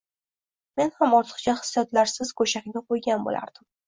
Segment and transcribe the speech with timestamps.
[0.79, 3.69] Men ham ortiqcha hissiyotlarsiz goʻshakni qoʻygan boʻlardim.